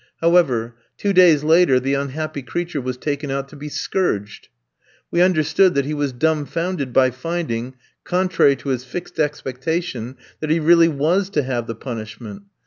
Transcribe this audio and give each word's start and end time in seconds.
However, 0.19 0.73
two 0.97 1.13
days 1.13 1.43
later 1.43 1.79
the 1.79 1.93
unhappy 1.93 2.41
creature 2.41 2.81
was 2.81 2.97
taken 2.97 3.29
out 3.29 3.47
to 3.49 3.55
be 3.55 3.69
scourged. 3.69 4.47
We 5.11 5.21
understood 5.21 5.75
that 5.75 5.85
he 5.85 5.93
was 5.93 6.11
dumbfounded 6.11 6.91
by 6.91 7.11
finding, 7.11 7.75
contrary 8.03 8.55
to 8.55 8.69
his 8.69 8.83
fixed 8.83 9.19
expectation, 9.19 10.17
that 10.39 10.49
he 10.49 10.59
really 10.59 10.87
was 10.89 11.29
to 11.29 11.43
have 11.43 11.67
the 11.67 11.75
punishment. 11.75 12.41